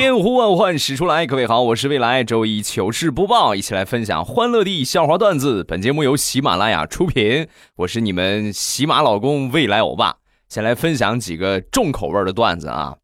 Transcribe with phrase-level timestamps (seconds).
[0.00, 5.64] 千呼万唤始出来，各位好，我是未来周一糗事播报，一起来分享欢乐的笑话段子。
[5.64, 10.18] 本节目由喜马拉雅出品，我是你们喜马老公未来欧巴。
[10.48, 12.98] 先来分享几个重口味的段子啊，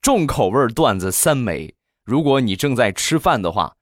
[0.00, 1.72] 重口味段子三枚。
[2.04, 3.74] 如果你正在吃饭的话，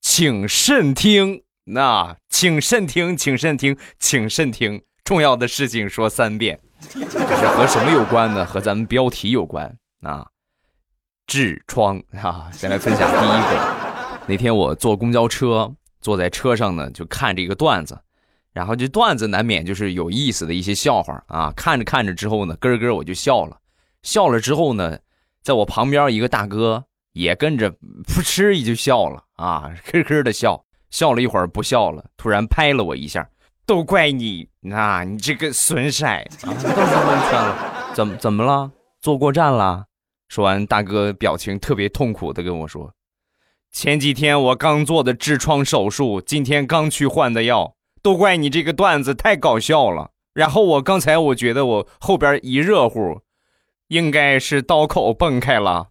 [0.00, 1.44] 请慎听。
[1.66, 6.58] 那请慎听，请慎听，请慎听，重要的事情说三遍。
[6.80, 8.44] 这是和什么有关呢？
[8.44, 10.26] 和咱们标题有关啊。
[11.28, 12.48] 痔疮啊！
[12.52, 13.76] 先来分享第一个。
[14.26, 15.70] 那天我坐公交车，
[16.00, 17.96] 坐在车上呢，就看这个段子，
[18.52, 21.52] 然后这段子难免就是有意思的一些笑话啊。
[21.54, 23.56] 看着看着之后呢，咯咯我就笑了。
[24.02, 24.98] 笑了之后呢，
[25.42, 30.64] 在我旁边一个大哥也跟着噗嗤一就笑了啊，咯咯的笑。
[30.90, 33.28] 笑了一会儿不笑了，突然拍了我一下，
[33.66, 35.04] 都怪你啊！
[35.04, 36.24] 你这个损色 啊！
[36.40, 38.70] 都是温泉了，怎么怎么了？
[38.98, 39.84] 坐过站了？
[40.28, 42.92] 说完，大哥表情特别痛苦的跟我说
[43.72, 50.10] ：“前几天我刚做的痔疮手术，今天刚去换的药，都怪你这个段子太搞笑了。
[50.34, 53.22] 然后我刚才我觉得我后边一热乎，
[53.88, 55.88] 应该是刀口崩开了。”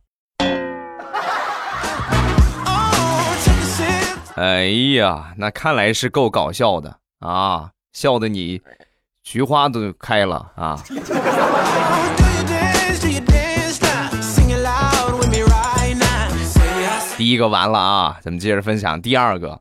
[4.35, 8.61] 哎呀，那看来是够搞笑的啊，笑的你
[9.23, 10.79] 菊花都开了啊！
[17.17, 19.59] 第一个完了啊，咱们接着分享第二个。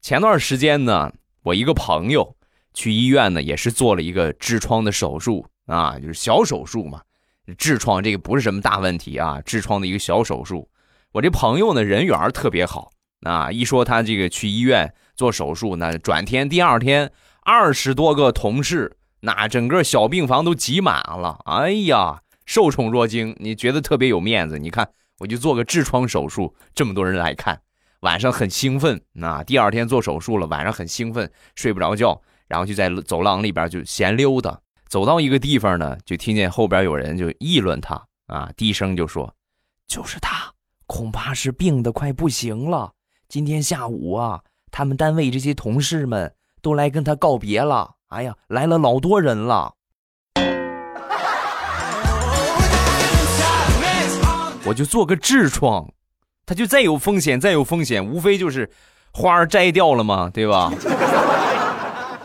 [0.00, 2.36] 前段时间呢，我一个朋友
[2.74, 7.02] 去医院呢，也是做了一个痔疮的手术啊，就是小手术嘛。
[7.58, 10.68] 痔疮这个不是什么大问题啊，痔疮的一个小手术。
[11.10, 12.92] 我这朋友呢，人缘特别好
[13.22, 17.10] 啊，一说他这个去医院做手术，那转天第二天
[17.42, 21.40] 二十多个同事，那整个小病房都挤满了。
[21.46, 24.56] 哎呀，受宠若惊，你觉得特别有面子。
[24.56, 24.88] 你看。
[25.22, 27.62] 我就做个痔疮手术，这么多人来看，
[28.00, 29.00] 晚上很兴奋。
[29.12, 34.58] 那第二天做手术了，晚上很兴奋，睡不着觉，然后就在走廊里边就闲溜达。
[34.88, 39.32] 走到一个地方呢，就听见后边有人就议论他啊，低声就说
[39.86, 40.52] ：“就是他，
[40.88, 42.92] 恐怕是病得快不行了。
[43.28, 47.94] 今天下午啊，他们单位这些同事们都来跟他告别了。
[48.08, 49.72] 哎呀，来了老多人了。”
[54.64, 55.88] 我就做个痔疮，
[56.46, 58.70] 它就再有风险，再有风险，无非就是
[59.12, 60.72] 花儿摘掉了嘛，对吧？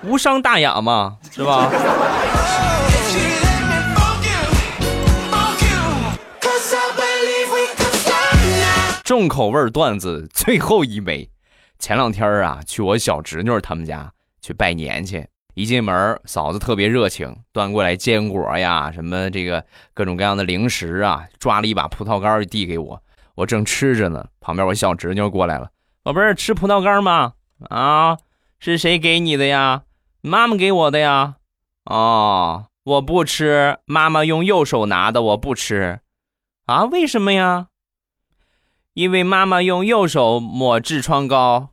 [0.03, 1.71] 无伤大雅嘛，是吧？
[9.03, 11.29] 重口味段子最后一枚，
[11.79, 14.11] 前两天啊，去我小侄女他们家
[14.41, 15.27] 去拜年去。
[15.57, 23.01] 一进门，嫂子特别热情，端过来坚果呀，什么这个各种各样的零食啊，抓了一把葡萄干递给我，
[23.34, 24.23] 我正吃着呢。
[24.40, 25.72] 旁边我小侄女过来了，
[26.03, 27.34] 宝贝儿吃葡萄干吗？
[27.69, 28.19] 啊，
[28.59, 29.81] 是谁给你的呀？
[30.22, 31.38] 妈妈给我的呀。
[31.85, 36.01] 哦，我不吃，妈妈用右手拿的，我不吃。
[36.68, 37.69] 啊，为什么呀？
[38.94, 41.69] 因为妈妈用右手抹痔疮膏。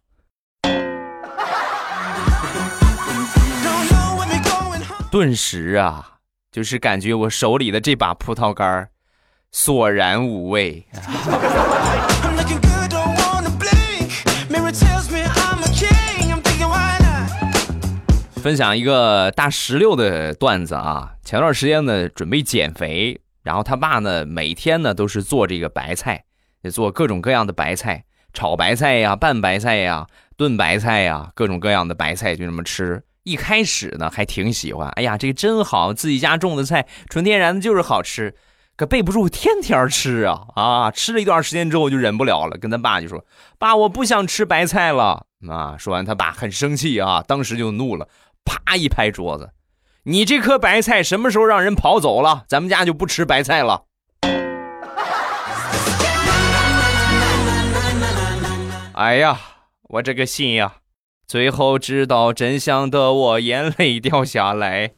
[5.15, 6.15] 顿时啊，
[6.51, 8.89] 就是感觉我手里的这把葡萄干
[9.53, 10.85] 索然无味。
[18.43, 26.25] 分享一个大石榴的段子啊，前段时间呢准备减肥，然后他爸呢每天呢都是做这个白菜，
[26.73, 33.05] 做各种各样的白菜，炒白菜呀、拌白菜呀、炖白菜呀，各种各样的白菜就这么吃。
[33.25, 38.35] 一开始呢还挺喜欢，哎呀，这个真好，自己家种的菜，纯天然的就是好吃。
[38.77, 40.91] 可备不住天天吃啊 啊！
[40.91, 43.25] 吃了一段时间之后就忍不了了，跟他爸就说
[43.57, 48.09] ：“爸，我不想吃白菜了。”啊，说完他爸很生气啊，当时就怒了，
[48.45, 49.53] 啪一拍桌子
[50.03, 52.45] ：“你这颗白菜什么时候让人跑走了？
[52.49, 53.85] 咱们家就不吃白菜了。”
[58.95, 59.39] 哎呀，
[59.85, 60.75] 我这个心呀！
[61.27, 64.93] 最后知道真相的我，眼泪掉下来。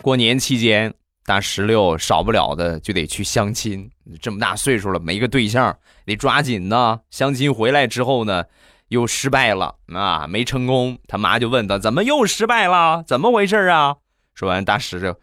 [0.00, 0.94] 过年期间，
[1.24, 3.90] 大石榴少不了的就得去相亲。
[4.22, 7.00] 这么大岁数了，没个对象，得抓紧呢。
[7.10, 8.44] 相亲回来之后呢，
[8.88, 10.96] 又失败了啊，没成功。
[11.08, 13.96] 他妈就问他怎么又失败了，怎么回事啊？
[14.32, 15.16] 说完，大石榴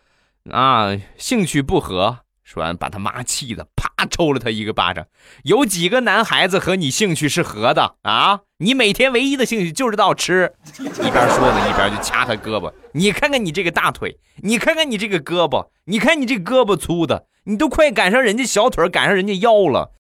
[0.52, 2.20] 啊，兴趣不合。
[2.44, 5.06] 说完，把他妈气的啪抽了他一个巴掌。
[5.44, 8.42] 有几个男孩子和你兴趣是合的啊？
[8.58, 10.54] 你每天唯一的兴趣就知道吃。
[10.78, 12.72] 一边说呢，一边就掐他胳膊。
[12.94, 19.94] 你看看你这个大腿，你看看你这个胳膊，你看你这胳膊粗的，你都快赶上人家小腿，赶上人家腰了。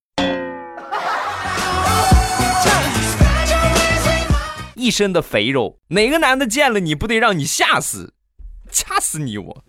[4.75, 8.13] 一身的肥肉，哪个男的见了你不得让你吓死？
[8.69, 9.63] 掐死你我！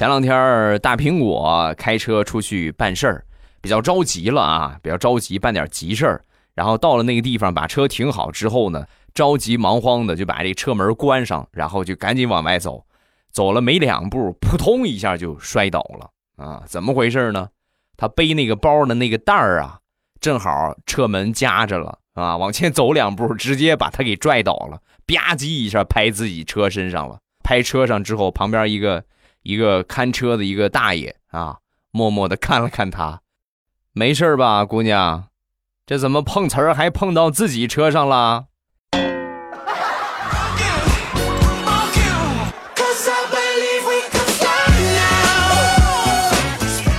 [0.00, 3.22] 前两天大苹果开车出去办事儿，
[3.60, 6.24] 比较着急了啊，比较着急办点急事儿。
[6.54, 12.82] 然后到了那个地方，把车停好之后呢，着急忙慌的就把这车门关上，然后就赶紧往外走。
[13.30, 16.08] 走了没两步，扑通一下就摔倒了
[16.42, 16.62] 啊！
[16.66, 17.48] 怎么回事呢？
[17.98, 19.80] 他背那个包的那个袋儿啊，
[20.18, 27.18] 正好车门夹着了啊，往前走两步，直接把他给拽倒了，吧唧一下拍自己车身上了。
[27.44, 29.04] 拍车上之后，旁边一个。
[29.42, 31.58] 一个看车的一个大爷啊，
[31.90, 33.22] 默默的看了看他，
[33.92, 35.28] 没事吧，姑娘？
[35.86, 38.46] 这怎么碰瓷儿还碰到自己车上了？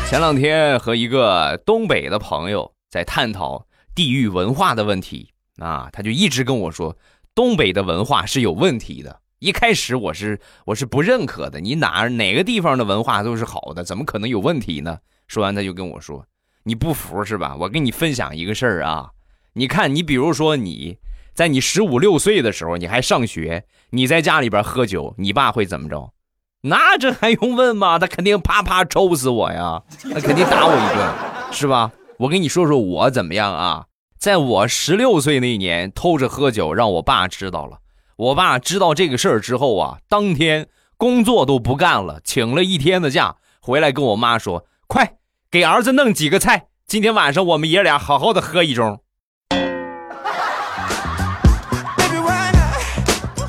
[0.10, 3.66] 前两天和一个东北的朋友在探讨
[3.96, 6.98] 地域文化的问题啊，他就一直跟我说，
[7.34, 9.22] 东北的文化是有问题的。
[9.42, 15.00] 一开始我是我是不认可的，你哪哪个地方的文化都是好的，怎么可能有问题呢？
[15.28, 16.24] 说完他就跟我说
[16.64, 17.56] ：“你不服是吧？
[17.60, 19.10] 我跟你分享一个事儿啊，
[19.54, 21.00] 你看你比如说你
[21.34, 26.14] 在你十五六岁的时候，你还上学，你在家里边喝酒，你爸会怎么着？
[26.62, 27.98] 那这还用问吗？
[27.98, 29.82] 他肯定啪啪抽死我呀，
[30.14, 31.92] 他肯定打我一顿，是吧？
[32.20, 33.86] 我跟你说说我怎么样啊，
[34.20, 37.80] 在我十六岁那年偷着喝酒，让我爸知道了。”
[38.22, 45.14] 我爸知道这个事儿之后啊，当天工作都不干了，请了一天的假，回来跟我妈说：“快
[45.50, 49.00] 给儿子弄几个菜，今天晚上我们爷俩好好的喝一盅。”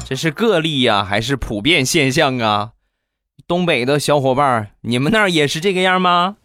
[0.08, 2.70] 这是个例呀，还是普遍现象啊？
[3.46, 6.36] 东北的小伙伴，你们那儿也是这个样吗？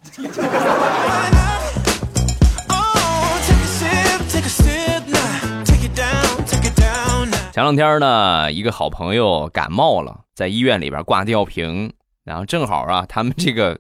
[7.57, 11.92] 前两天呢，一个好朋友感冒了，在医院里边挂吊瓶，
[12.24, 13.80] 然后正好啊，他们这个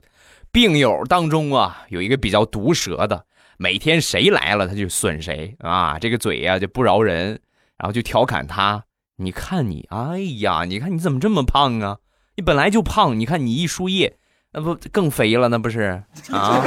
[0.51, 3.23] 病友当中啊，有一个比较毒舌的，
[3.59, 7.39] 每天谁来了他就损谁啊，这个嘴呀就不饶人，
[7.77, 8.83] 然后就调侃他，
[9.17, 11.99] 你看你，哎呀，你看你怎么这么胖啊？
[12.35, 14.17] 你本来就胖，你看你一输液，
[14.53, 15.49] 那不更肥了？
[15.49, 16.63] 那不是啊？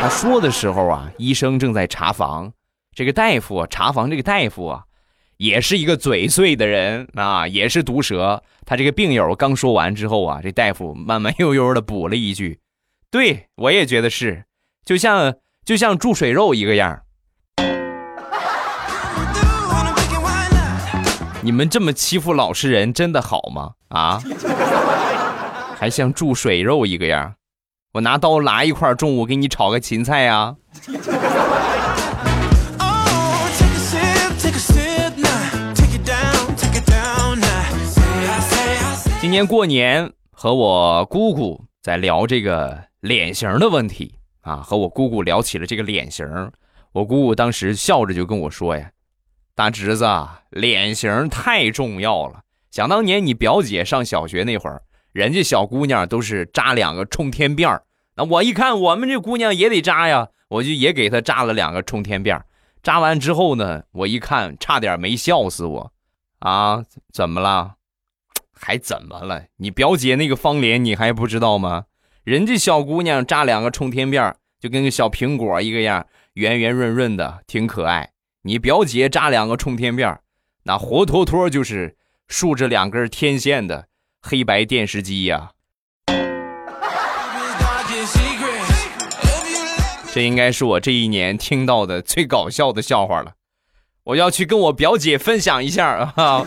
[0.00, 2.52] 他说的时候啊，医生正在查房，
[2.96, 4.86] 这个大夫查房，这个大夫啊。
[5.38, 8.42] 也是一个嘴碎的人啊，也是毒舌。
[8.66, 12.58] 他这个病友刚说完之后啊，这大夫慢慢悠悠的补了一句
[13.08, 14.46] ：“对我也觉得是，
[14.84, 17.02] 就像就像注水肉一个样。”
[21.40, 23.74] 你们这么欺负老实人，真的好吗？
[23.90, 24.20] 啊，
[25.76, 27.34] 还像注水肉一个样？
[27.92, 30.56] 我拿刀拉一块，中午给你炒个芹菜呀。
[39.28, 46.26] 今年过年和我姑姑在聊这个脸型的问题啊，和我姑姑聊起了这个脸型，
[46.92, 48.90] 我姑姑当时笑着就跟我说呀
[49.54, 50.06] ：“大侄子，
[50.48, 52.40] 脸型太重要了。
[52.70, 54.80] 想当年你表姐上小学那会儿，
[55.12, 57.82] 人家小姑娘都是扎两个冲天辫儿，
[58.16, 62.46] 那我一看我们这姑娘也得扎呀，我就也给她扎了两个冲天辫儿。
[62.82, 65.92] 扎完之后呢，我一看差点没笑死我，
[66.38, 66.82] 啊，
[67.12, 67.74] 怎么了？”
[68.60, 69.44] 还怎么了？
[69.58, 71.84] 你表姐那个方脸你还不知道吗？
[72.24, 78.10] 人家小姑娘扎两个冲天辫就跟个小苹果一个样，圆圆润润的，挺可爱。
[78.42, 80.18] 你表姐扎两个冲天辫
[80.64, 81.96] 那活脱脱就是
[82.26, 83.86] 竖着两根天线的
[84.20, 85.52] 黑白电视机呀。
[90.12, 93.34] 这应该是我这一年听到的最搞笑的笑话了。
[94.04, 95.86] 我要去跟我表姐分享一下
[96.16, 96.44] 啊。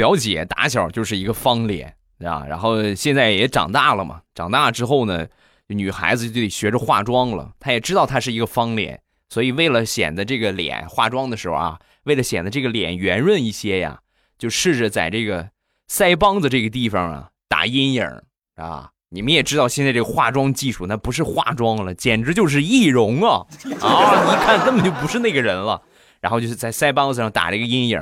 [0.00, 4.22] 表姐打小就是一个方脸啊，然后现在也长大了嘛。
[4.34, 5.26] 长大之后呢，
[5.66, 7.52] 女孩子就得学着化妆了。
[7.60, 13.98] 她也知道她是一个方脸，所以为了显得这个脸化妆的时候啊，为了显得这个脸圆润一些呀，
[14.38, 15.50] 就试着在这个
[15.86, 18.22] 腮帮子这个地方啊打阴影
[18.56, 18.88] 啊。
[19.10, 23.44] 你们也知道，现在这个化妆技术那不是化妆了，简直就是易容啊！
[23.82, 25.82] 啊，一看根本就不是那个人了。
[26.22, 28.00] 然后就是在腮帮子上打了一个阴影，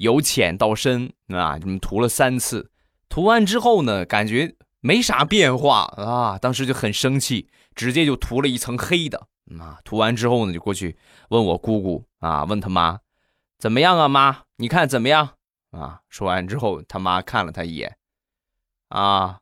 [0.00, 2.70] 由浅到深啊，你们涂了三次。
[3.10, 9.28] 涂完之后呢，感觉没啥变化啊，当时就很生气，直接就涂了一层黑的。
[9.58, 10.96] 啊，涂完之后呢，就过去
[11.28, 13.00] 问我姑姑啊，问他妈
[13.58, 14.08] 怎么样啊？
[14.08, 15.34] 妈，你看怎么样？
[15.70, 17.96] 啊，说完之后，他妈看了他一眼，
[18.88, 19.38] 啊。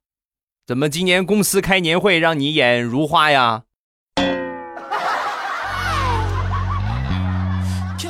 [0.67, 3.65] 怎么今年公司开年会让你演如花呀？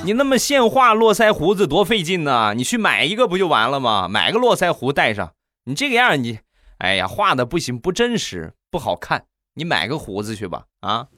[0.09, 2.55] 你那么现画络腮胡子多费劲呢？
[2.57, 4.09] 你去买一个不就完了吗？
[4.09, 5.33] 买个络腮胡戴上。
[5.67, 6.39] 你这个样你，
[6.79, 9.25] 哎呀，画的不行，不真实，不好看。
[9.55, 11.09] 你买个胡子去吧，啊！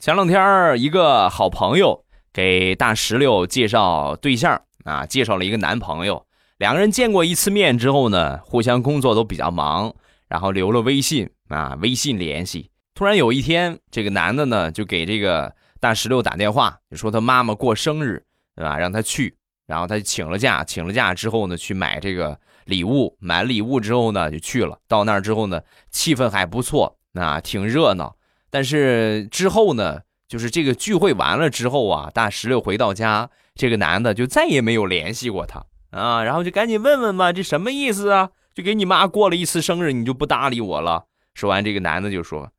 [0.00, 2.02] 前两天一个好朋友。
[2.32, 6.26] 给大石榴介绍对象啊，介绍了一个男朋友。
[6.58, 9.94] 两个人见过一次面之后呢，互相工作都比较忙，
[10.28, 12.70] 然后留了微信啊，微信联系。
[12.94, 18.24] 突然有一天，这个男的呢就给这个大石榴打电话，就说他妈妈过生日，
[18.54, 18.78] 对吧？
[18.78, 19.36] 让他去。
[19.66, 23.16] 然后他就请了假，请了假之后呢，去买这个礼物。
[23.20, 24.78] 买礼物之后呢，就去了。
[24.88, 25.60] 到那儿之后呢，
[25.90, 28.16] 气氛还不错，啊，挺热闹。
[28.50, 30.00] 但是之后呢？
[30.28, 38.30] 就是这个聚会完了之后啊，大石榴回到家，这个男的就再也没有联系过他啊，然后就赶紧问问吧，这什么意思啊？
[38.52, 41.04] 就给你妈过了一次生日，你就不搭理我了？
[41.36, 42.50] 说完，这个男的就说：“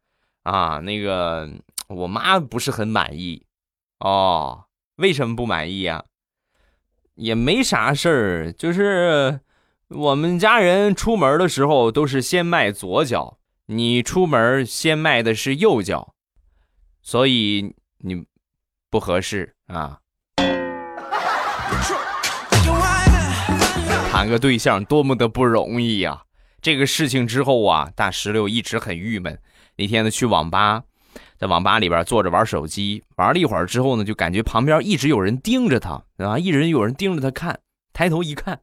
[0.46, 1.50] 啊，那个
[1.88, 3.44] 我妈不是很满意
[3.98, 4.66] 哦，
[4.98, 6.06] 为什么不满意呀？
[7.16, 9.40] 也没啥事儿，就是
[9.88, 16.14] 我们家人出门的时候都是先迈左脚，你出门先迈的是右脚。”
[17.02, 18.26] 所以你
[18.92, 19.98] 不合适 啊！
[24.12, 26.27] 谈个对象多么的不容易呀！
[26.68, 29.40] 这个事情之后啊，大石榴一直很郁闷。
[29.78, 30.84] 那天呢，去网吧，
[31.38, 37.58] 在网吧里边坐着玩手机，玩了一会儿之后呢，就感觉旁边一直有人盯着他啊，一直有人盯着他看。
[37.94, 38.60] 抬头一看，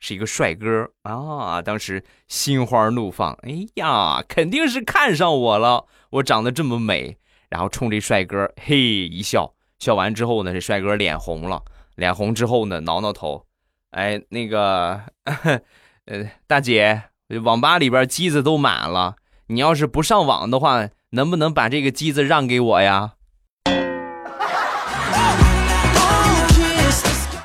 [0.00, 1.62] 是一个帅哥啊！
[1.62, 7.16] 当时心花怒放，哎呀，肯定是看上我了，我长得这么美。
[7.48, 11.62] 然后冲这帅哥嘿一笑，笑完之后呢，这帅哥脸红了，
[11.94, 13.46] 脸红之后呢，挠挠头，
[13.92, 15.00] 哎，那个，
[16.04, 17.02] 呃，大姐，
[17.42, 19.16] 网吧里边机子都满了，
[19.48, 23.14] 你要是不上网的话，能不能把这个机子让给我呀？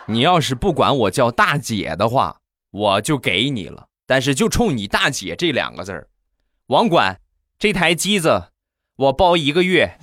[0.06, 2.38] 你要是不管我叫大姐的话，
[2.70, 6.08] 我就给你了，但是就冲你大姐这两个字儿，
[6.68, 7.20] 网管，
[7.58, 8.50] 这台机子。
[8.98, 9.98] 我包一个月。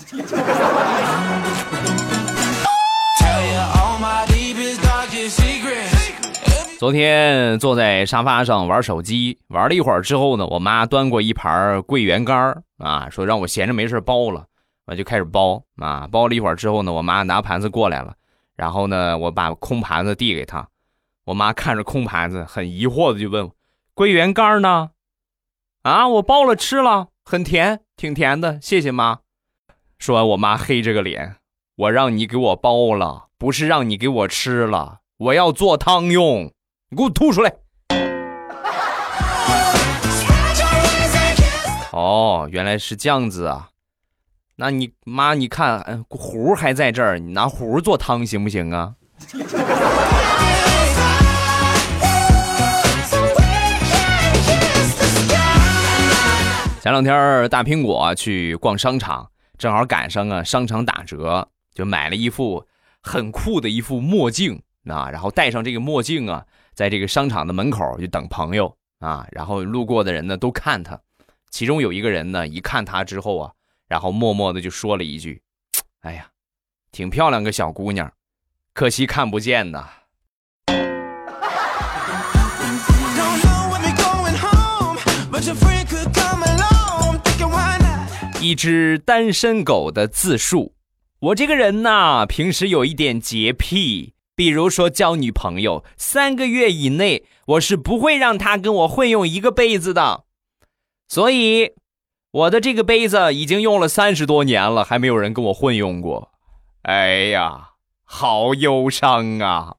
[6.79, 14.47] 昨天坐在沙发上玩手机，玩了一会儿之后呢，我妈端过一盘桂圆干啊，说让我闲着没事包了，
[14.87, 18.15] 我就开始包啊，包了一会儿之后呢，我妈拿盘子过来了，
[18.55, 20.69] 然后呢，我把空盘子递给她，
[21.25, 23.51] 我妈看着空盘子，很疑惑的就问
[23.93, 24.91] ：“桂圆干呢？
[25.83, 29.19] 啊，我包了吃了。”很甜，挺甜的，谢谢妈。
[29.99, 31.39] 说完，我妈黑着个脸，
[31.75, 36.53] 我让你给我包了，不是让你给我吃了，我要做汤用，
[36.91, 37.55] 你给我吐出来。
[41.93, 43.69] 哦，原来是这样子啊，
[44.57, 48.95] 那你妈，你看，壶还在这儿，你拿壶做汤行不行啊？
[56.81, 59.29] 前两天大苹果去逛商场，
[59.59, 62.65] 正好赶上啊商场打折，就买了一副
[63.03, 66.47] 很酷的一副墨镜啊，然后戴上这个墨镜啊，
[66.79, 70.97] 在这个商场的门口就等朋友啊，然后路过的人呢都看他，
[71.51, 73.51] 其中有一个人呢一看他之后啊，
[73.89, 75.43] 然后默默的就说了一句
[76.03, 76.29] ：“哎呀，
[76.93, 78.09] 挺漂亮个小姑娘，
[78.75, 79.89] 可惜看不见呐。”
[88.41, 90.77] 一只单身狗的自述：
[91.19, 100.23] 我这个人呐，平时有一点洁癖，比如说交女朋友，三个月以内我是不会让她跟我混用一个杯子的。
[101.09, 101.73] 所以，
[102.31, 106.31] 我的这个杯子已经用了三十多年了，还没有人跟我混用过。
[106.83, 107.71] 哎呀，
[108.05, 109.75] 好忧伤啊！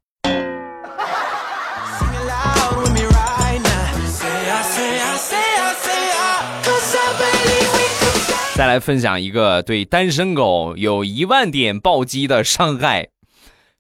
[8.56, 13.08] 再来分享一个对单身狗有一万点暴击的伤害。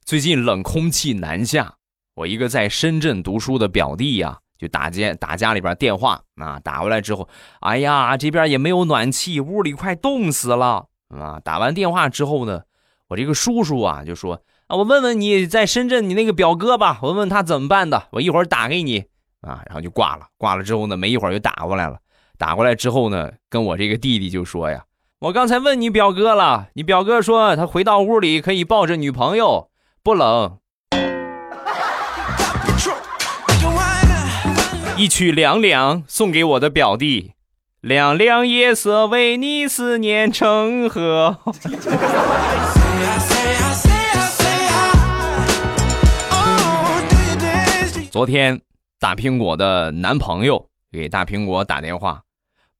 [0.09, 1.75] 最近冷空气南下，
[2.15, 11.39] 我一个在深圳读书的表弟呀，就打接打家里边电话啊，打过来之后，哎呀，这边也没有暖气，屋里快冻死了啊！
[11.45, 12.63] 打完电话之后呢，
[13.09, 19.01] 我这个叔叔啊就说啊，我问问你在深圳你那个表哥吧，我问问他怎么办的，我一会儿打给你
[19.41, 20.25] 啊，然后就挂了。
[20.39, 21.99] 挂了之后呢，没一会儿就打过来了。
[22.35, 24.85] 打过来之后呢，跟我这个弟弟就说呀
[25.21, 29.69] ：“我刚才问你表哥了，你表哥说他回到屋里可以抱着女朋友，
[30.01, 30.57] 不冷。”
[34.97, 37.31] 一曲凉凉送给我的表弟，
[37.79, 41.37] 凉凉夜色为你思念成河。
[48.11, 48.59] 昨天
[48.99, 52.23] 大苹果的男朋友给大苹果打电话。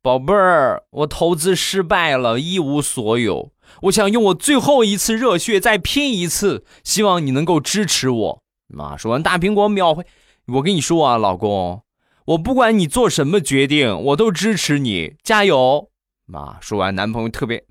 [0.02, 3.52] 宝贝儿，我投资失败了，一无所有。
[3.84, 8.44] 我想用我最后一次热血再拼一次，希望你能够支持我。
[8.68, 10.06] 妈说完，大苹果秒回
[10.54, 11.84] ：“我跟你说啊，老公，
[12.26, 15.90] 我不管你做什么决定，我都支持你，加油。”
[16.28, 17.64] 妈说完，男朋友特别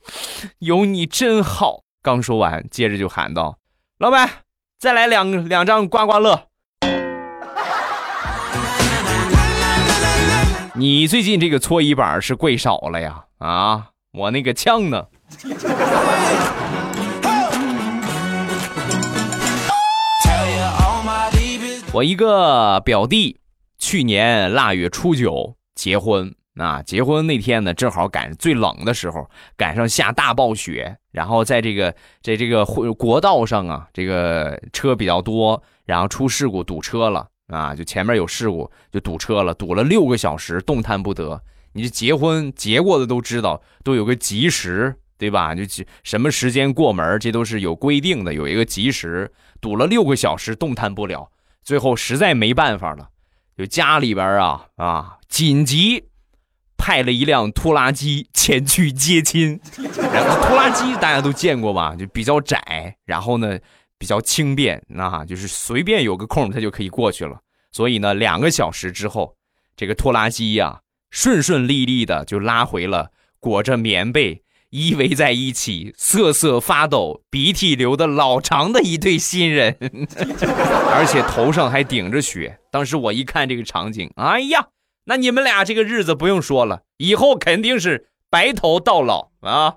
[0.59, 1.85] 有你真好。
[2.03, 3.59] 刚说完，接着就喊道
[3.99, 4.29] ：“老板，
[4.79, 6.47] 再来两两张刮刮乐。”
[10.75, 13.25] 你最近这个搓衣板是跪少了呀？
[13.39, 15.07] 啊，我那个枪呢？
[21.93, 23.39] 我一个表弟
[23.79, 37.29] 去年腊月初九结婚啊，结婚那天呢，正好赶最冷的时候，赶上下大暴雪，然后在这个在这个国道上啊，这个车比较多，然后出事故堵车了。
[37.47, 41.41] 啊，就前面有事故，就堵车了，堵了六个小时，动弹不得。
[41.73, 45.55] 你这结婚结过的都知道，都有个吉时，对吧？
[45.55, 45.63] 就
[46.05, 49.31] 什么时间过门，这都是有规定的，有一个吉时。
[49.61, 51.31] 堵了六个小时，动弹不了，
[51.63, 53.09] 最后实在没办法了，
[53.57, 56.05] 就家里边啊啊，紧急
[56.77, 59.61] 派了一辆拖拉机前去接亲。
[60.13, 61.95] 然后拖拉机大家都见过吧？
[61.97, 63.59] 就比较窄，然后呢。
[64.01, 67.41] 比较轻便，那就是随便有个空，他就可以过去了。
[67.73, 69.35] 所以呢，两个小时之后，
[69.75, 79.75] 这个拖拉机呀，顺顺利利的就拉回了裹着棉被依偎在一起、瑟瑟发抖、鼻涕流的老长的一对新人，
[80.93, 82.59] 而且头上还顶着雪。
[82.71, 84.67] 当时我一看这个场景，哎呀，
[85.07, 89.77] 那你们俩这个日子不用说了，以后肯定是白头到老啊！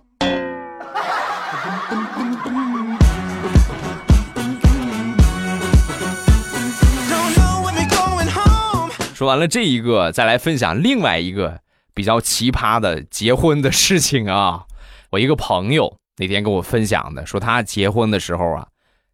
[9.16, 11.62] 说完了这一个，再来分享另外一个
[11.94, 14.66] 比较奇葩的结婚的事情啊！
[15.12, 18.66] 我一个朋友那天跟我分享的，说他结婚的时候啊，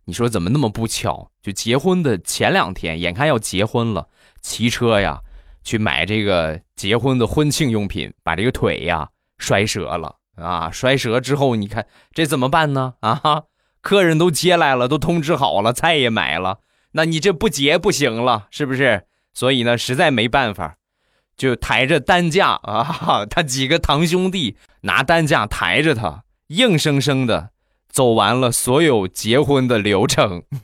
[0.06, 1.32] 你说怎么那么不巧？
[1.42, 4.08] 就结婚的前两天，眼看要结婚了，
[4.40, 5.20] 骑车呀
[5.64, 10.70] 去买这个结婚的婚庆用品，把这个腿呀摔折了啊！
[10.70, 12.94] 摔折之后，你看这怎么办呢？
[13.00, 13.46] 啊，
[13.82, 16.60] 客人都接来了，都通知好了，菜也买了，
[16.92, 19.08] 那你这不结不行了，是不是？
[19.34, 20.76] 所以呢，实在没办法，
[21.36, 24.58] 就抬着担架啊，他几个堂兄弟
[24.88, 27.50] 拿担架抬着他，硬生生的
[27.90, 30.42] 走完了所有结婚的流程。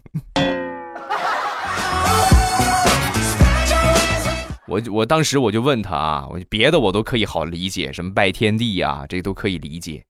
[4.66, 10.06] 我我当时我就问他啊，我别的我都可以好理解，什么拜天地呀，这都可以理解。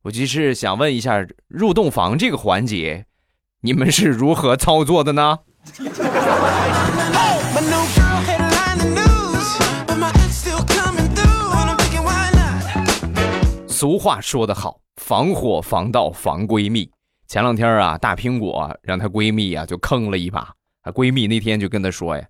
[0.00, 3.04] 我就是想问一下，入洞房这个环节，
[3.60, 5.40] 你们是如何操作的呢？
[13.82, 16.88] 俗话说得好，防火防盗防闺蜜。
[17.26, 20.54] 前两天啊，大苹果让她闺蜜啊就坑了一把。
[20.84, 22.24] 她闺蜜那天就跟她说呀：“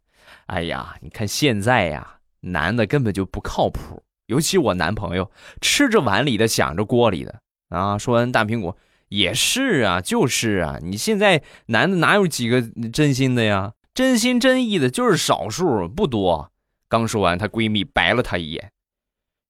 [0.49, 7.39] 哎呀，你看现在呀，男的根本就不靠谱，尤其我男朋友，吃着碗里的想着锅里的
[7.69, 8.75] 啊。”说完，大苹果
[9.11, 13.75] 也是啊，就是啊，你现在男的哪有几个真心的呀？
[13.93, 16.51] 真心真意的就是少数，不多。
[16.89, 18.73] 刚说完，她闺蜜白了她一眼。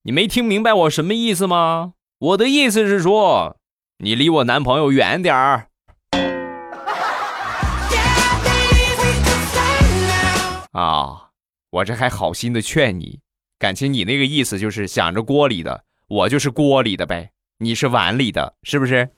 [0.04, 1.92] 你没听明白我什么意思吗？
[2.18, 3.56] 我的意思是说，
[3.98, 5.68] 你离我男朋友远点儿。
[10.72, 11.28] 啊，
[11.70, 13.20] 我这还好心的劝你，
[13.60, 19.08] 感情你那个意思就是想着锅里的，我就是锅里的呗，你是碗里的，是不是？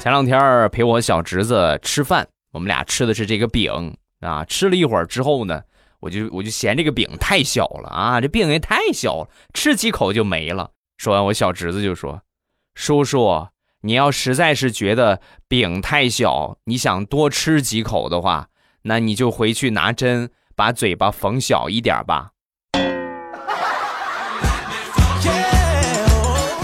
[0.00, 2.28] 前两天陪我小侄子吃饭。
[2.54, 5.60] 我们俩吃的是这个饼啊，吃了一会儿之后呢，
[5.98, 10.70] 我就我就嫌这个饼太小了啊，这饼也太小了，吃几口就没了。
[10.96, 12.22] 说完，我小侄子就说
[12.76, 13.48] ：“叔叔，
[13.80, 18.46] 你要实在是觉得饼太小，你想多吃几口的话，
[18.82, 22.30] 那你就回去拿针把嘴巴缝小一点吧。”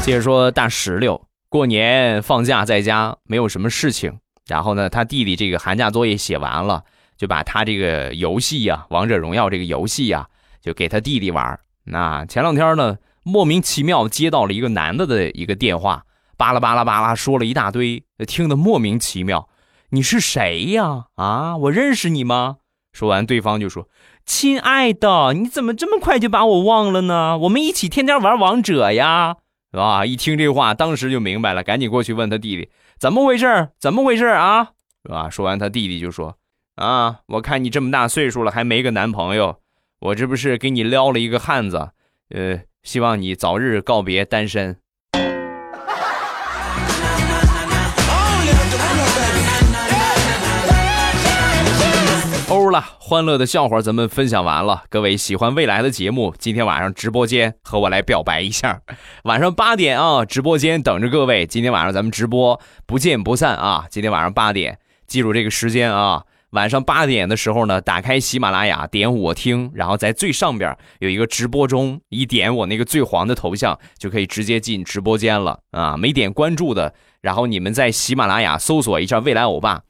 [0.05, 4.20] 接着说大石榴，过年放假在家没有什么事情，
[4.51, 6.83] 然后呢，他弟弟这个寒假作业写完了，
[7.17, 10.27] 就把他这个游戏呀，王者荣耀这个游戏呀，
[10.61, 11.61] 就给他弟弟玩。
[11.85, 16.03] 那前两天呢，莫名其妙接到了一个男的的一个电话，
[16.37, 19.49] 巴拉巴拉巴拉说了一大堆，听得莫名其妙。
[19.91, 21.05] 你是谁呀？
[21.15, 22.57] 啊，我认识你吗？
[22.93, 23.89] 说完，对方就说
[24.27, 27.39] ：“亲爱的，你怎么这么快就把我忘了呢？
[27.39, 29.37] 我们一起天天玩王者呀。”
[29.71, 30.05] 啊！
[30.05, 32.69] 一听这话，当时就明白了，赶紧过去问他弟弟
[33.01, 34.73] 怎么回事怎么回事啊？
[35.03, 35.31] 是吧？
[35.31, 36.37] 说完，他弟弟就说
[36.77, 39.59] ：“啊，我看你这么大岁数了，还没个男朋友，
[40.01, 41.93] 我这不是给你撩了一个汉子，
[42.29, 44.77] 呃，希望你早日告别单身。”
[52.70, 54.85] 了，欢乐的笑话咱们分享完了。
[54.88, 58.80] 各位喜欢未来的节目，今天晚上直播间和我来表白一下。
[59.24, 61.46] 晚上八点啊，直播间等着各位。
[61.46, 63.87] 今天晚上咱们直播不见不散啊！
[63.90, 66.22] 今天晚上八点，记住这个时间啊。
[66.50, 75.96] 晚上八点的时候呢，打开喜马拉雅，点我听，然后在最上边有一个直播中，一点我那个最黄的头像，就可以直接进直播间了啊。
[75.96, 79.83] 没点关注的，然后你们在喜马拉雅搜索一下未来欧巴。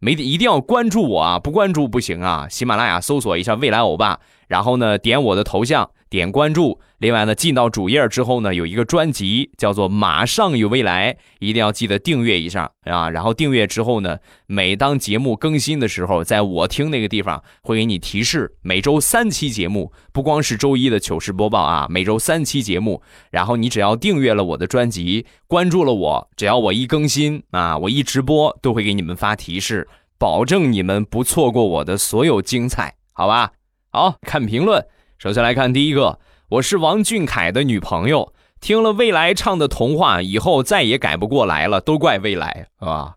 [0.00, 2.46] 没一定要关注我啊，不关注不行啊！
[2.48, 6.80] 喜马拉雅搜索一下“未来欧巴”，然后呢点我的头像，点关注。
[6.98, 13.08] 另外呢，进到主页之后呢，有一个专辑叫做《马上有未来》，一定要记得订阅一下啊！
[13.10, 18.52] 然后订阅之后呢，每当节目更新的时候，在我听那个地方会给你提示。
[18.62, 23.00] 每周三期节目，不光是周一的糗事播报啊，每周三期节目。
[23.30, 29.86] 然后你只要订阅了我的专辑，关注了我，只要我一更新啊，我一直播都会给你们发提示。
[30.18, 33.52] 保证你们不错过我的所有精彩，好吧？
[33.90, 34.84] 好看评论，
[35.18, 43.16] 首先来看第一个，我是王俊凯的女朋友，听了未来唱的童话以后再也改不过来了，都怪未来啊！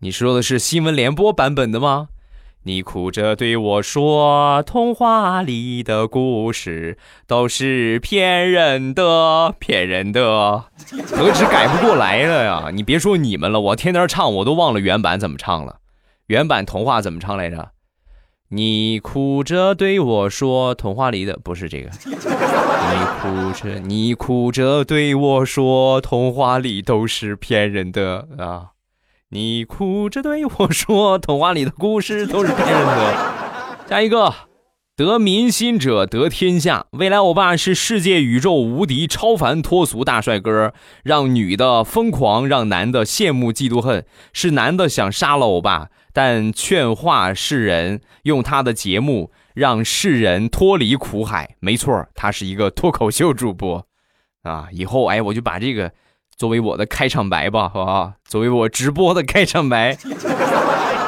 [0.00, 2.08] 你说的是新闻联播版本的吗？
[2.64, 10.64] 你哭着对我说，童话里的故事都是骗人的，骗人的，
[11.12, 12.70] 何止改不过来了呀？
[12.74, 15.76] 你别说你们了，我天天唱，我都忘了原版怎么唱了。
[16.26, 17.70] 原版童话怎么唱来着？
[18.48, 21.90] 你哭着对我说，童话里的不是这个。
[22.06, 28.70] 你哭着，你哭着对我说，童话里都是骗人的啊！
[29.30, 33.14] 你哭着对我说，童话里的故事都是骗人的。
[33.88, 34.32] 下一个，
[34.96, 36.86] 得民心者得天下。
[36.92, 45.88] 未来欧巴是世界宇宙无敌超凡脱俗大帅哥，让女的疯狂，让男的羡慕嫉妒恨，是男的想杀了欧巴。
[46.16, 51.56] 但劝化世人，用他的节目让世人脱离苦海。
[51.60, 53.86] 没错，他是一个脱口秀主播，
[54.42, 55.92] 啊，以后哎，我就把这个
[56.34, 58.12] 作为我的开场白吧，好不好？
[58.24, 59.94] 作为我直播的开场白。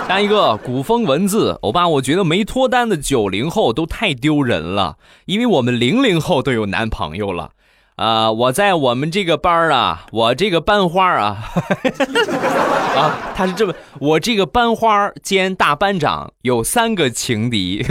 [0.06, 7.52] 下一个古风文字，欧巴，我觉得没脱单的九零后都太丢人了，因为我们零零后都有男朋友了。
[7.98, 11.50] 啊，我在我们这个班啊，我这个班花啊，
[12.94, 17.84] 啊，他是这么，我这个班花兼大班长有三个情敌，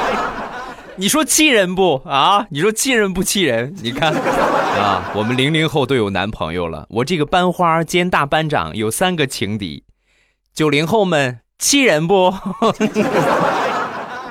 [0.96, 2.46] 你说气人不啊？
[2.50, 3.74] 你说气人不气人？
[3.82, 9.84] 你看啊，我们零零后都有男朋友了，我这个班花兼大班长有三个情敌，
[10.54, 12.30] 九零后们气人不？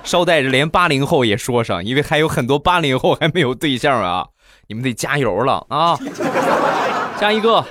[0.06, 4.28] 捎带着连八零后也说上，因为还有很多八零后还没有对象啊。
[4.68, 5.98] 你们得加油了啊！
[7.20, 7.66] 下一个，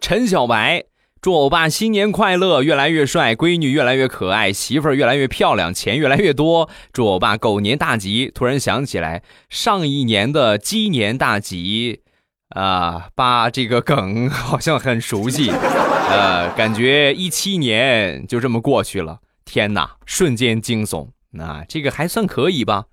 [0.00, 0.84] 陈小白，
[1.20, 6.68] 祝欧巴新年快乐，越来越帅，闺女越来越可爱，媳妇儿越来越漂亮，钱越来越多。
[6.92, 8.30] 祝欧巴狗年大吉！
[8.34, 12.02] 突然想起来，上一年的鸡年大吉，
[12.50, 19.18] 啊，把这个梗好像很熟悉，呃，感觉一七年就这么过去了。
[19.44, 21.08] 天哪，瞬间惊悚。
[21.30, 22.84] 那这个还算可以吧？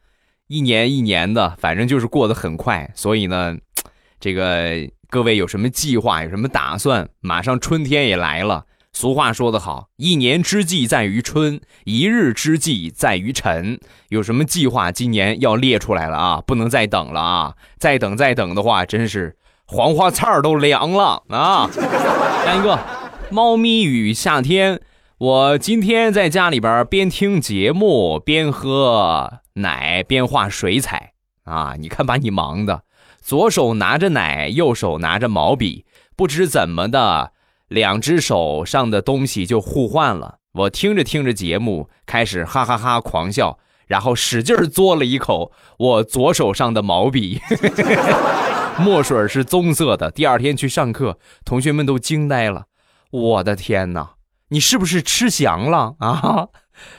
[0.51, 3.55] 一年一年的，反正就是过得很快，所以呢，
[4.19, 7.07] 这个各位有什么计划，有什么打算？
[7.21, 8.65] 马上春天也来了。
[8.91, 13.79] 俗话说得好，一年之计在于春，一日之计在于晨。
[14.09, 16.43] 有什么计划，今年要列出来了啊！
[16.45, 17.55] 不能再等了啊！
[17.79, 21.69] 再等再等的话，真是黄花菜都凉了啊！
[22.43, 22.77] 下一个，
[23.29, 24.81] 猫咪与夏天。
[25.21, 31.75] 我今天在家里边边听节目边喝奶边画水彩啊！
[31.77, 32.81] 你看把你忙的，
[33.21, 37.33] 左手拿着奶，右手拿着毛笔，不知怎么的，
[37.67, 40.39] 两只手上的东西就互换了。
[40.53, 47.39] 我听着听着节目，开始哈哈哈狂笑，然后使劲嘬了一口我左手上的毛笔，
[48.81, 50.09] 墨水是棕色的。
[50.09, 52.65] 第二天去上课，同学们都惊呆了。
[53.11, 54.13] 我的天哪！
[54.51, 56.47] 你是不是吃翔了 啊？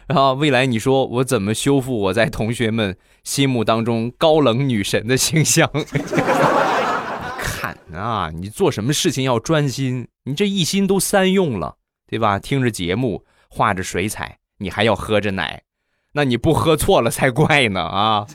[0.06, 5.70] 然后，未来你说我怎么修复我在同学们心目当中高冷女神的形象？
[7.38, 11.76] 看啊，你做什么事情要专心，你这一心都三用了，
[12.08, 12.38] 对吧？
[12.38, 15.62] 听着节目，画着水彩，你还要喝着奶，
[16.14, 18.26] 那你不喝错了才怪呢啊！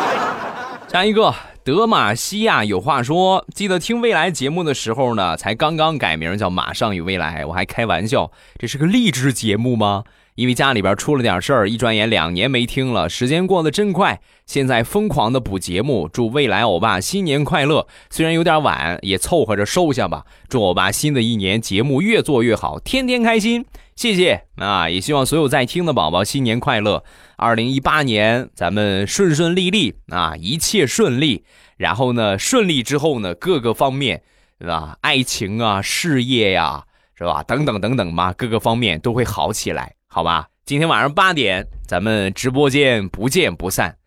[0.88, 1.34] 下一个。
[1.66, 10.04] 德玛西亚有话说，记得听未来节目的时候呢，才刚刚改名叫马上与未来，我还开玩笑，这是个励志节目吗？
[10.36, 14.20] 因为家里边出了点事儿，一转眼两年没听了，时间过得真快。
[14.44, 17.88] 现在疯狂的补节目，祝未来欧巴新年快乐。
[18.10, 20.24] 虽然有点晚，也凑合着收下吧。
[20.48, 23.64] 祝欧巴新的一年节目越做越好，天天开心。
[23.96, 24.90] 谢谢啊！
[24.90, 27.02] 也希望所有在听的宝宝新年快乐。
[27.38, 31.46] 二零一八年咱们顺顺利利啊，一切顺利。
[31.78, 34.22] 然后呢，顺利之后呢，各个方面，
[34.60, 34.98] 是吧？
[35.00, 36.84] 爱情啊，事业呀，
[37.16, 37.42] 是吧？
[37.42, 39.94] 等等等等嘛，各个方面都会好起来。
[40.16, 43.98] 好吧，今天晚上八点，咱们直播间不见不散。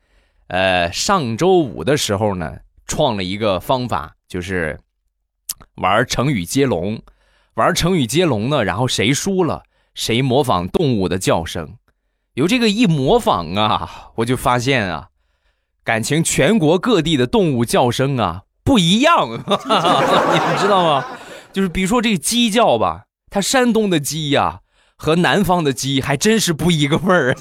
[0.48, 4.80] 呃，上周五的时候呢，创了一个方法，就是
[5.76, 7.00] 玩成语接龙。
[7.54, 9.62] 玩成语接龙呢，然后谁输了，
[9.94, 11.76] 谁模仿动物的叫声。
[12.34, 15.10] 有这个一模仿啊，我就发现啊，
[15.84, 21.06] 感情全国各地的动物叫声啊不一样， 你们知道吗？
[21.54, 24.62] 就是比如说这个鸡叫吧，它山东的鸡呀。
[25.02, 27.34] 和南方的鸡还真是不一个味儿，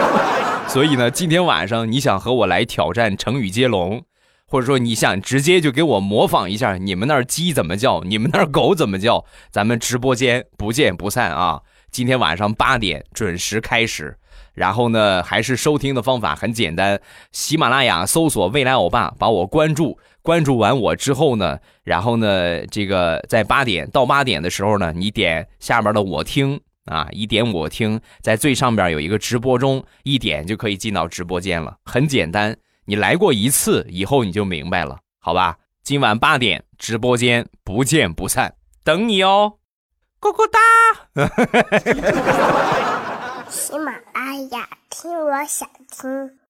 [0.68, 4.02] 所以呢，今天晚上你想和我来挑战成语接龙，
[4.46, 11.62] 或者说你想直接就给我模仿一下你们那儿鸡怎么叫，你们那儿狗怎么叫，咱们直播间不见不散啊！
[11.90, 14.14] 今天晚上八点准时开始，
[14.52, 17.00] 然后呢，还是收听的方法很简单，
[17.32, 26.60] 喜马拉雅搜索“未来欧巴”，把我关注，关注完我之后呢，然后呢，这个在八点到八点的时候呢，你点下边的我听。
[26.90, 32.56] 啊，一点我听，在最上边有一个直播中，一点就可以进到直播间了，很简单。
[32.86, 35.58] 你来过一次以后你就明白了，好吧？
[35.84, 39.58] 今晚八点直播间不见不散，等你哦，
[40.20, 40.58] 咕咕哒。
[43.48, 46.38] 喜马拉雅听，我想听。